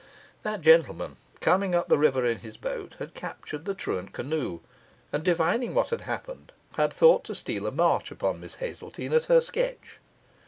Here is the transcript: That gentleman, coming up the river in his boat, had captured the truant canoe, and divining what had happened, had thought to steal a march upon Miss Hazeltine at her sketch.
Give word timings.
That 0.41 0.61
gentleman, 0.61 1.17
coming 1.41 1.75
up 1.75 1.87
the 1.87 1.97
river 1.99 2.25
in 2.25 2.39
his 2.39 2.57
boat, 2.57 2.95
had 2.97 3.13
captured 3.13 3.65
the 3.65 3.75
truant 3.75 4.13
canoe, 4.13 4.61
and 5.13 5.23
divining 5.23 5.75
what 5.75 5.89
had 5.89 6.01
happened, 6.01 6.51
had 6.73 6.91
thought 6.91 7.23
to 7.25 7.35
steal 7.35 7.67
a 7.67 7.71
march 7.71 8.09
upon 8.09 8.39
Miss 8.39 8.55
Hazeltine 8.55 9.13
at 9.13 9.25
her 9.25 9.41
sketch. 9.41 9.99